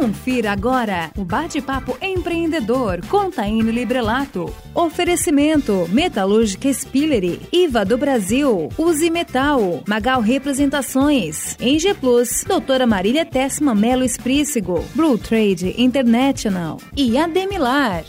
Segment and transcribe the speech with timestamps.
[0.00, 3.28] Confira agora o bate-papo empreendedor com
[3.70, 4.50] Librelato.
[4.74, 13.74] Oferecimento Metalúrgica Spillery, IVA do Brasil, Use Metal, Magal Representações, Eng Plus, Doutora Marília Tessma
[13.74, 18.02] Melo Esprícigo, Blue Trade International e Ademilar.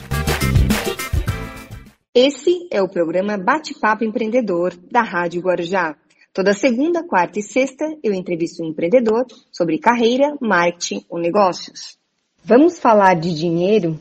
[2.16, 5.98] Esse é o programa Bate-Papo Empreendedor da Rádio Guarujá.
[6.34, 11.98] Toda segunda, quarta e sexta eu entrevisto um empreendedor sobre carreira, marketing ou negócios.
[12.42, 14.00] Vamos falar de dinheiro?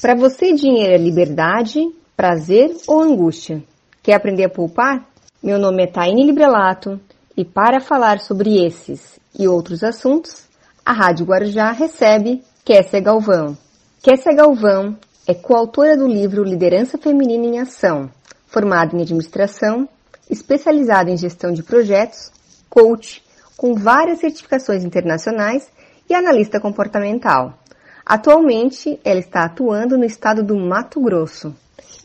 [0.00, 3.62] Para você, dinheiro é liberdade, prazer ou angústia?
[4.02, 5.06] Quer aprender a poupar?
[5.42, 6.98] Meu nome é Taine Librelato
[7.36, 10.48] e para falar sobre esses e outros assuntos,
[10.82, 13.54] a Rádio Guarujá recebe Kessia Galvão.
[14.02, 18.10] Kessia Galvão é coautora do livro Liderança Feminina em Ação,
[18.46, 19.86] formada em administração
[20.30, 22.30] especializado em gestão de projetos,
[22.68, 23.22] coach,
[23.56, 25.70] com várias certificações internacionais
[26.08, 27.58] e analista comportamental.
[28.04, 31.54] Atualmente, ela está atuando no estado do Mato Grosso.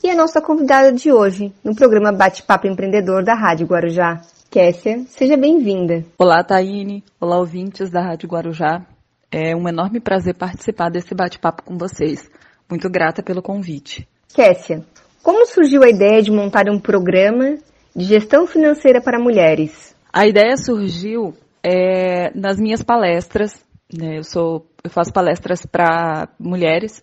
[0.03, 4.21] E a nossa convidada de hoje, no programa Bate-Papo Empreendedor da Rádio Guarujá.
[4.51, 6.03] Kessia, seja bem-vinda.
[6.17, 7.03] Olá, Taine.
[7.19, 8.85] Olá, ouvintes da Rádio Guarujá.
[9.31, 12.29] É um enorme prazer participar desse bate-papo com vocês.
[12.69, 14.07] Muito grata pelo convite.
[14.35, 14.83] Kessia,
[15.23, 17.57] como surgiu a ideia de montar um programa
[17.95, 19.95] de gestão financeira para mulheres?
[20.11, 23.65] A ideia surgiu é, nas minhas palestras.
[23.91, 24.17] Né?
[24.17, 27.01] Eu, sou, eu faço palestras para mulheres,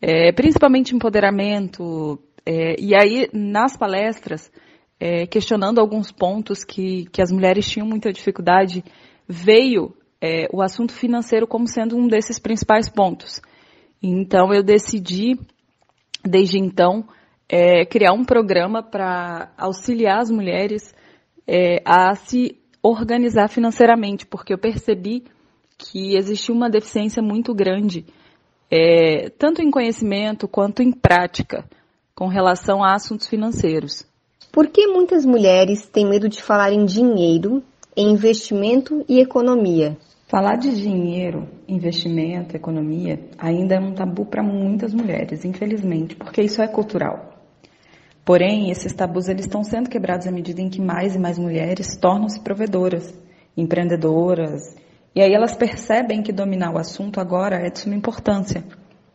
[0.00, 2.18] é, principalmente empoderamento.
[2.44, 4.50] É, e aí, nas palestras,
[5.00, 8.84] é, questionando alguns pontos que, que as mulheres tinham muita dificuldade,
[9.28, 13.40] veio é, o assunto financeiro como sendo um desses principais pontos.
[14.02, 15.38] Então, eu decidi,
[16.22, 17.06] desde então,
[17.48, 20.94] é, criar um programa para auxiliar as mulheres
[21.46, 25.24] é, a se organizar financeiramente, porque eu percebi
[25.78, 28.04] que existia uma deficiência muito grande,
[28.70, 31.64] é, tanto em conhecimento quanto em prática,
[32.14, 34.06] com relação a assuntos financeiros.
[34.52, 37.62] Por que muitas mulheres têm medo de falar em dinheiro,
[37.96, 39.96] em investimento e economia?
[40.28, 46.62] Falar de dinheiro, investimento, economia ainda é um tabu para muitas mulheres, infelizmente, porque isso
[46.62, 47.33] é cultural.
[48.24, 51.96] Porém, esses tabus eles estão sendo quebrados à medida em que mais e mais mulheres
[51.96, 53.12] tornam-se provedoras,
[53.54, 54.74] empreendedoras,
[55.14, 58.64] e aí elas percebem que dominar o assunto agora é de suma importância,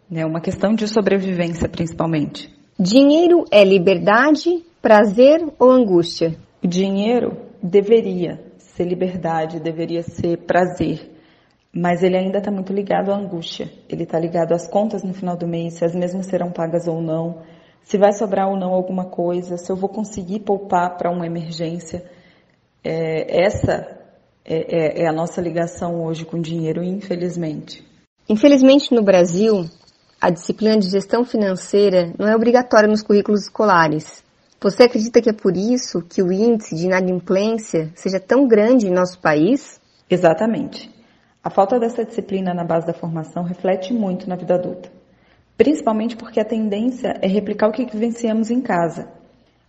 [0.09, 0.25] né?
[0.25, 2.53] Uma questão de sobrevivência, principalmente.
[2.80, 6.38] Dinheiro é liberdade, prazer ou angústia?
[6.64, 11.12] O dinheiro deveria ser liberdade, deveria ser prazer,
[11.74, 13.70] mas ele ainda está muito ligado à angústia.
[13.90, 17.02] Ele está ligado às contas no final do mês, se as mesmas serão pagas ou
[17.02, 17.41] não
[17.84, 22.03] se vai sobrar ou não alguma coisa, se eu vou conseguir poupar para uma emergência.
[22.84, 23.97] É, essa
[24.45, 27.85] é, é, é a nossa ligação hoje com o dinheiro, infelizmente.
[28.28, 29.66] Infelizmente, no Brasil,
[30.22, 34.23] a disciplina de gestão financeira não é obrigatória nos currículos escolares.
[34.61, 38.91] Você acredita que é por isso que o índice de inadimplência seja tão grande em
[38.91, 39.79] nosso país?
[40.09, 40.94] Exatamente.
[41.44, 44.99] A falta dessa disciplina na base da formação reflete muito na vida adulta
[45.59, 49.09] principalmente porque a tendência é replicar o que vivenciamos em casa.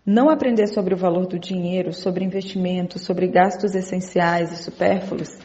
[0.06, 5.36] Não aprender sobre o valor do dinheiro, sobre investimento, sobre gastos essenciais e supérfluos,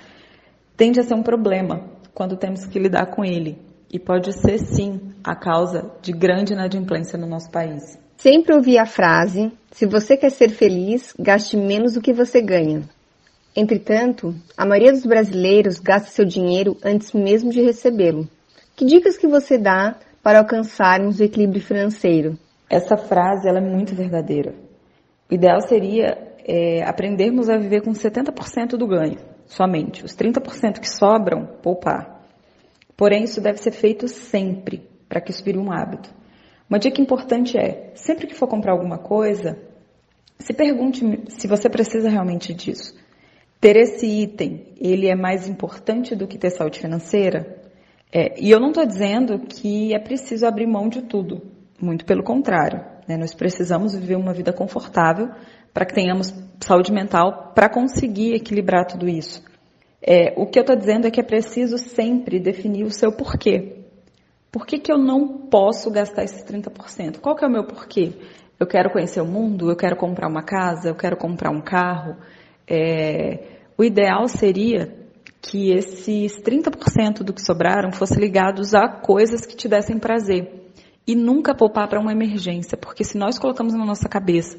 [0.78, 3.57] tende a ser um problema quando temos que lidar com ele.
[3.91, 7.97] E pode ser, sim, a causa de grande inadimplência no nosso país.
[8.16, 12.83] Sempre ouvi a frase: se você quer ser feliz, gaste menos do que você ganha.
[13.56, 18.29] Entretanto, a maioria dos brasileiros gasta seu dinheiro antes mesmo de recebê-lo.
[18.75, 19.95] Que dicas que você dá
[20.25, 22.36] para alcançarmos o equilíbrio financeiro.
[22.68, 24.56] Essa frase ela é muito verdadeira.
[25.30, 30.03] O ideal seria é, aprendermos a viver com 70% do ganho, somente.
[30.03, 32.25] Os 30% que sobram, poupar.
[32.97, 36.09] Porém, isso deve ser feito sempre, para que isso vire um hábito.
[36.68, 39.59] Uma dica importante é, sempre que for comprar alguma coisa,
[40.40, 42.96] se pergunte se você precisa realmente disso.
[43.62, 47.64] Ter esse item, ele é mais importante do que ter saúde financeira?
[48.12, 51.42] É, e eu não estou dizendo que é preciso abrir mão de tudo,
[51.81, 52.81] muito pelo contrário.
[53.07, 53.18] Né?
[53.18, 55.30] Nós precisamos viver uma vida confortável
[55.74, 59.44] para que tenhamos saúde mental para conseguir equilibrar tudo isso.
[60.02, 63.86] É, o que eu estou dizendo é que é preciso sempre definir o seu porquê.
[64.52, 67.19] Por que, que eu não posso gastar esses 30%?
[67.19, 68.13] Qual que é o meu porquê?
[68.57, 72.16] Eu quero conhecer o mundo, eu quero comprar uma casa, eu quero comprar um carro.
[72.66, 73.40] É,
[73.78, 75.05] o ideal seria
[75.47, 80.71] que esses 30% do que sobraram fossem ligados a coisas que te dessem prazer.
[81.06, 84.57] E nunca poupar para uma emergência, porque se nós colocamos na nossa cabeça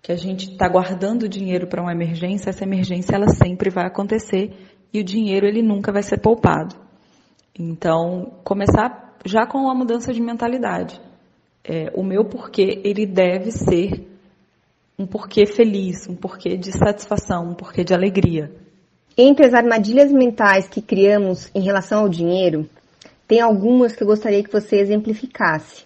[0.00, 4.56] que a gente está guardando dinheiro para uma emergência, essa emergência ela sempre vai acontecer
[4.94, 6.74] e o dinheiro ele nunca vai ser poupado.
[7.58, 10.98] Então, começar já com uma mudança de mentalidade.
[11.62, 14.08] É, o meu porquê, ele deve ser
[14.98, 18.50] um porquê feliz, um porquê de satisfação, um porquê de alegria.
[19.20, 22.70] Entre as armadilhas mentais que criamos em relação ao dinheiro,
[23.26, 25.84] tem algumas que eu gostaria que você exemplificasse.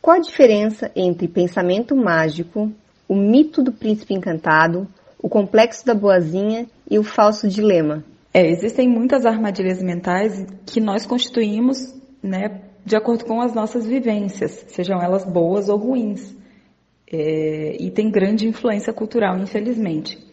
[0.00, 2.72] Qual a diferença entre pensamento mágico,
[3.06, 4.88] o mito do príncipe encantado,
[5.22, 8.02] o complexo da boazinha e o falso dilema?
[8.32, 14.64] É, existem muitas armadilhas mentais que nós constituímos né, de acordo com as nossas vivências,
[14.68, 16.34] sejam elas boas ou ruins.
[17.06, 20.24] É, e tem grande influência cultural, infelizmente.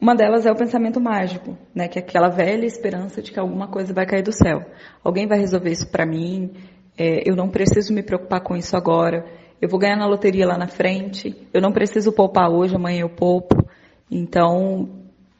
[0.00, 3.68] Uma delas é o pensamento mágico, né, que é aquela velha esperança de que alguma
[3.68, 4.64] coisa vai cair do céu.
[5.04, 6.52] Alguém vai resolver isso para mim,
[6.98, 9.24] é, eu não preciso me preocupar com isso agora,
[9.60, 13.08] eu vou ganhar na loteria lá na frente, eu não preciso poupar hoje, amanhã eu
[13.08, 13.64] poupo.
[14.10, 14.88] Então,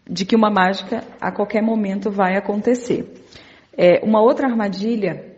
[0.09, 3.13] de que uma mágica a qualquer momento vai acontecer.
[3.77, 5.35] É, uma outra armadilha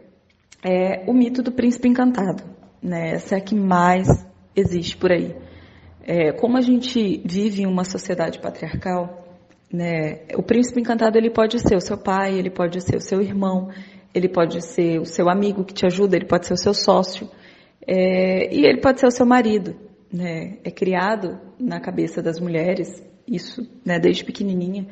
[0.62, 2.42] é o mito do príncipe encantado.
[2.82, 3.12] Né?
[3.12, 4.06] Essa é a que mais
[4.54, 5.34] existe por aí.
[6.06, 9.24] É, como a gente vive em uma sociedade patriarcal,
[9.72, 13.22] né, o príncipe encantado ele pode ser o seu pai, ele pode ser o seu
[13.22, 13.70] irmão,
[14.14, 17.26] ele pode ser o seu amigo que te ajuda, ele pode ser o seu sócio,
[17.86, 19.74] é, e ele pode ser o seu marido.
[20.12, 20.58] Né?
[20.62, 24.86] É criado na cabeça das mulheres, isso né, desde pequenininha,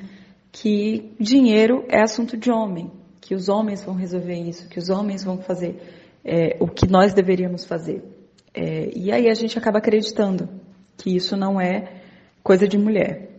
[0.51, 5.23] que dinheiro é assunto de homem, que os homens vão resolver isso, que os homens
[5.23, 5.77] vão fazer
[6.25, 8.03] é, o que nós deveríamos fazer.
[8.55, 10.62] É, e aí a gente acaba acreditando
[10.97, 12.03] que isso não é
[12.43, 13.31] coisa de mulher.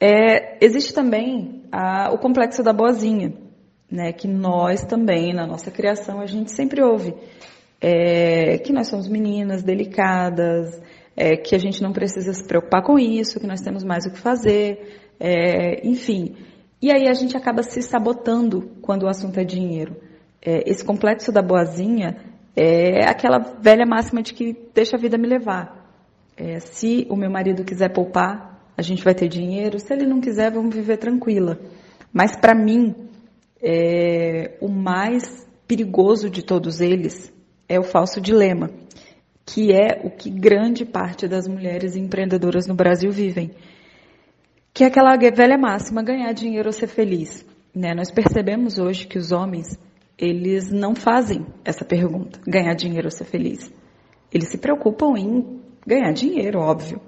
[0.00, 3.34] É, existe também a, o complexo da boazinha,
[3.90, 7.14] né, que nós também, na nossa criação, a gente sempre ouve.
[7.80, 10.80] É, que nós somos meninas delicadas,
[11.16, 14.10] é, que a gente não precisa se preocupar com isso, que nós temos mais o
[14.10, 16.34] que fazer, é, enfim.
[16.80, 19.96] E aí a gente acaba se sabotando quando o assunto é dinheiro.
[20.42, 22.16] É, esse complexo da boazinha
[22.56, 25.79] é aquela velha máxima de que deixa a vida me levar.
[26.42, 29.78] É, se o meu marido quiser poupar, a gente vai ter dinheiro.
[29.78, 31.60] Se ele não quiser, vamos viver tranquila.
[32.10, 32.94] Mas para mim,
[33.62, 37.30] é, o mais perigoso de todos eles
[37.68, 38.70] é o falso dilema,
[39.44, 43.50] que é o que grande parte das mulheres empreendedoras no Brasil vivem.
[44.72, 47.44] Que é aquela velha máxima, ganhar dinheiro ou ser feliz.
[47.74, 47.92] Né?
[47.94, 49.78] Nós percebemos hoje que os homens,
[50.16, 53.70] eles não fazem essa pergunta, ganhar dinheiro ou ser feliz.
[54.32, 55.59] Eles se preocupam em
[55.90, 57.00] ganhar dinheiro, óbvio.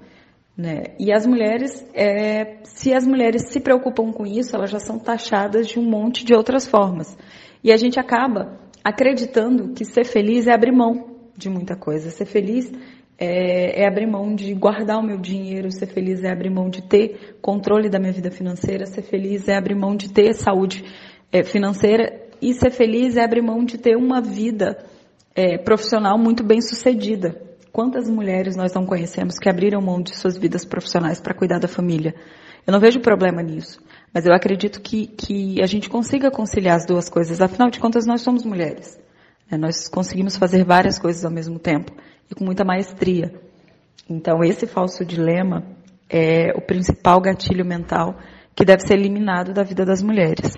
[0.55, 0.83] Né?
[0.99, 5.67] E as mulheres, é, se as mulheres se preocupam com isso, elas já são taxadas
[5.67, 7.17] de um monte de outras formas.
[7.63, 12.11] E a gente acaba acreditando que ser feliz é abrir mão de muita coisa.
[12.11, 12.71] Ser feliz
[13.17, 16.81] é, é, abrir mão de guardar o meu dinheiro, ser feliz é abrir mão de
[16.83, 20.83] ter controle da minha vida financeira, ser feliz é abrir mão de ter saúde
[21.31, 24.77] é, financeira e ser feliz é abrir mão de ter uma vida
[25.33, 27.52] é, profissional muito bem sucedida.
[27.73, 31.67] Quantas mulheres nós não conhecemos que abriram mão de suas vidas profissionais para cuidar da
[31.67, 32.13] família?
[32.67, 33.81] Eu não vejo problema nisso,
[34.13, 37.41] mas eu acredito que, que a gente consiga conciliar as duas coisas.
[37.41, 38.99] Afinal de contas, nós somos mulheres.
[39.49, 39.57] Né?
[39.57, 41.91] Nós conseguimos fazer várias coisas ao mesmo tempo
[42.29, 43.33] e com muita maestria.
[44.07, 45.63] Então, esse falso dilema
[46.07, 48.19] é o principal gatilho mental
[48.55, 50.53] que deve ser eliminado da vida das mulheres.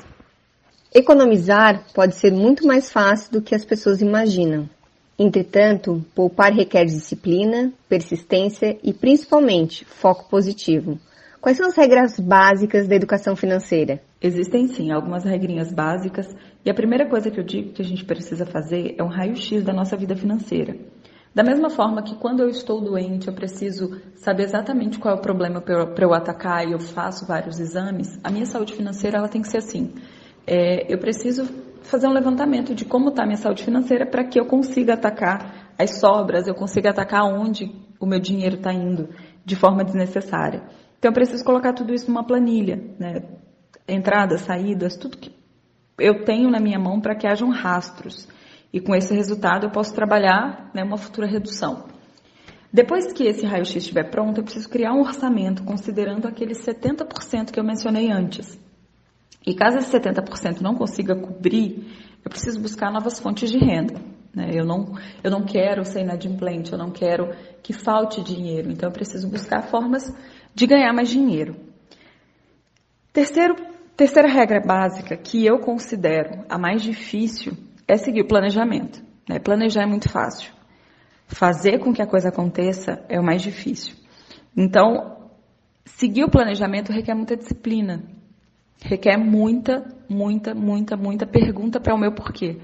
[0.93, 4.69] Economizar pode ser muito mais fácil do que as pessoas imaginam.
[5.17, 10.99] Entretanto, poupar requer disciplina, persistência e principalmente foco positivo.
[11.39, 14.01] Quais são as regras básicas da educação financeira?
[14.21, 18.03] Existem sim algumas regrinhas básicas e a primeira coisa que eu digo que a gente
[18.03, 20.75] precisa fazer é um raio-x da nossa vida financeira.
[21.35, 25.21] Da mesma forma que quando eu estou doente eu preciso saber exatamente qual é o
[25.21, 29.41] problema para eu atacar e eu faço vários exames, a minha saúde financeira ela tem
[29.41, 29.93] que ser assim.
[30.47, 31.47] É, eu preciso
[31.87, 35.73] fazer um levantamento de como está a minha saúde financeira para que eu consiga atacar
[35.77, 39.09] as sobras, eu consiga atacar onde o meu dinheiro está indo
[39.43, 40.63] de forma desnecessária.
[40.97, 43.23] Então eu preciso colocar tudo isso numa planilha, né?
[43.87, 45.31] entradas, saídas, tudo que
[45.97, 48.27] eu tenho na minha mão para que hajam rastros.
[48.73, 51.85] E com esse resultado eu posso trabalhar né, uma futura redução.
[52.73, 57.59] Depois que esse raio-x estiver pronto, eu preciso criar um orçamento considerando aqueles 70% que
[57.59, 58.59] eu mencionei antes.
[59.45, 61.85] E caso esse 70% não consiga cobrir,
[62.23, 64.01] eu preciso buscar novas fontes de renda.
[64.33, 64.49] Né?
[64.53, 68.93] Eu, não, eu não quero ser inadimplente, eu não quero que falte dinheiro, então eu
[68.93, 70.11] preciso buscar formas
[70.53, 71.55] de ganhar mais dinheiro.
[73.13, 73.55] Terceiro,
[73.95, 77.53] terceira regra básica que eu considero a mais difícil
[77.87, 79.01] é seguir o planejamento.
[79.29, 79.39] Né?
[79.39, 80.51] Planejar é muito fácil.
[81.27, 83.95] Fazer com que a coisa aconteça é o mais difícil.
[84.55, 85.29] Então,
[85.85, 88.03] seguir o planejamento requer muita disciplina,
[88.81, 92.57] requer muita, muita, muita, muita pergunta para o meu porquê.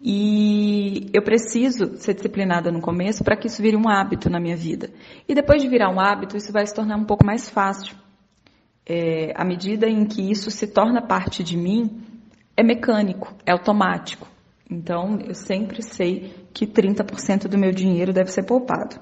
[0.00, 4.56] E eu preciso ser disciplinada no começo para que isso vire um hábito na minha
[4.56, 4.90] vida.
[5.28, 7.96] E depois de virar um hábito, isso vai se tornar um pouco mais fácil.
[8.86, 12.00] É, à medida em que isso se torna parte de mim,
[12.56, 14.28] é mecânico, é automático.
[14.70, 19.00] Então, eu sempre sei que 30% do meu dinheiro deve ser poupado.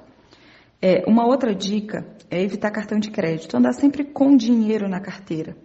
[0.81, 5.57] É, uma outra dica é evitar cartão de crédito, andar sempre com dinheiro na carteira.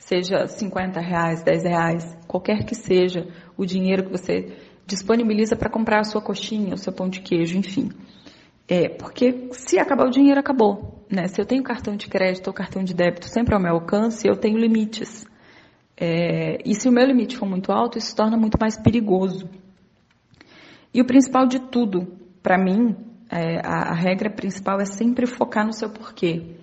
[0.00, 6.00] Seja 50 reais, 10 reais, qualquer que seja o dinheiro que você disponibiliza para comprar
[6.00, 7.90] a sua coxinha, o seu pão de queijo, enfim.
[8.66, 11.04] É, porque se acabar o dinheiro, acabou.
[11.08, 11.28] Né?
[11.28, 14.36] Se eu tenho cartão de crédito ou cartão de débito sempre ao meu alcance, eu
[14.36, 15.26] tenho limites.
[15.96, 19.48] É, e se o meu limite for muito alto, isso se torna muito mais perigoso.
[20.94, 22.96] E o principal de tudo, para mim,
[23.30, 26.56] é, a, a, regra principal é sempre focar no seu porquê.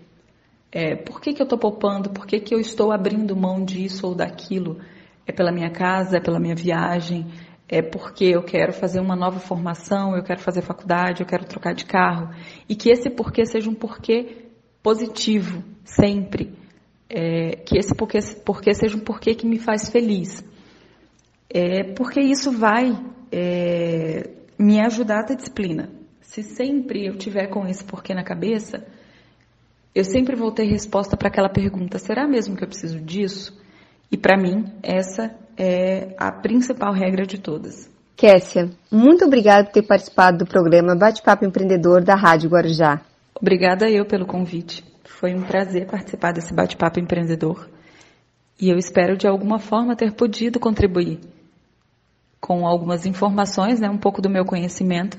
[0.71, 2.09] É, por que, que eu estou poupando?
[2.09, 4.79] Por que, que eu estou abrindo mão disso ou daquilo?
[5.25, 6.17] É pela minha casa?
[6.17, 7.27] É pela minha viagem?
[7.69, 10.15] É porque eu quero fazer uma nova formação?
[10.15, 11.21] Eu quero fazer faculdade?
[11.21, 12.29] Eu quero trocar de carro?
[12.67, 14.45] E que esse porquê seja um porquê
[14.81, 16.53] positivo, sempre
[17.09, 20.43] é, que esse porquê, porquê seja um porquê que me faz feliz.
[21.49, 22.91] É, porque isso vai
[23.31, 25.89] é, me ajudar a ter disciplina.
[26.21, 28.85] Se sempre eu tiver com esse porquê na cabeça,
[29.97, 33.59] eu sempre vou ter resposta para aquela pergunta: será mesmo que eu preciso disso?
[34.11, 37.89] E para mim, essa é a principal regra de todas.
[38.15, 43.01] Kessia, muito obrigada por ter participado do programa Bate-Papo Empreendedor da Rádio Guarujá.
[43.41, 44.83] Obrigada eu pelo convite.
[45.03, 47.67] Foi um prazer participar desse bate-papo empreendedor
[48.61, 51.19] e eu espero de alguma forma ter podido contribuir
[52.39, 55.17] com algumas informações, né, um pouco do meu conhecimento,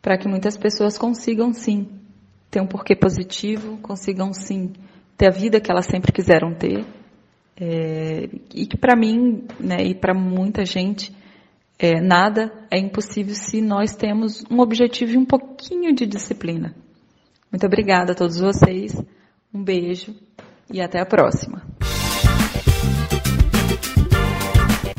[0.00, 1.99] para que muitas pessoas consigam sim
[2.50, 4.72] ter um porquê positivo, consigam sim
[5.16, 6.84] ter a vida que elas sempre quiseram ter.
[7.56, 11.14] É, e que para mim né, e para muita gente,
[11.78, 16.74] é, nada é impossível se nós temos um objetivo e um pouquinho de disciplina.
[17.50, 18.94] Muito obrigada a todos vocês.
[19.52, 20.14] Um beijo
[20.72, 21.62] e até a próxima.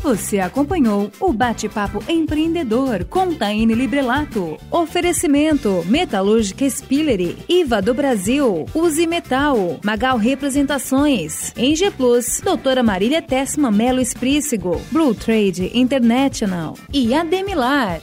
[0.01, 4.57] Você acompanhou o Bate-Papo Empreendedor com Taine Librelato.
[4.71, 13.69] Oferecimento Metalúrgica Spillery, IVA do Brasil, Use Metal, Magal Representações, Eng Plus, Doutora Marília Tessma
[13.69, 18.01] Melo Esprícigo, Blue Trade International e Ademilar.